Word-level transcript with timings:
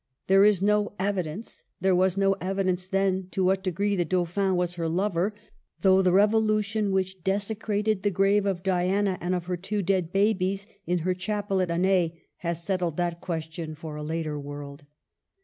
There 0.25 0.43
is 0.43 0.63
no 0.63 0.93
evidence. 0.97 1.63
There 1.79 1.95
was 1.95 2.17
no 2.17 2.33
evidence 2.41 2.87
then 2.87 3.27
to 3.29 3.43
what 3.43 3.63
degree 3.63 3.95
the 3.95 4.03
Dauphin 4.03 4.55
was 4.55 4.73
her 4.73 4.89
lover, 4.89 5.35
though 5.81 6.01
the 6.01 6.11
Revolution 6.11 6.91
which 6.91 7.23
dese 7.23 7.51
crated 7.59 8.01
the 8.01 8.09
grave 8.09 8.47
of 8.47 8.63
Diana 8.63 9.19
and 9.21 9.35
of 9.35 9.47
two 9.61 9.83
dead 9.83 10.11
babies 10.11 10.65
in 10.87 10.99
her 11.05 11.13
chapel 11.13 11.61
at 11.61 11.69
Anet 11.69 12.13
has 12.37 12.63
settled 12.63 12.97
that 12.97 13.21
question 13.21 13.75
for 13.75 13.95
a 13.95 14.01
later 14.01 14.39
world. 14.39 14.85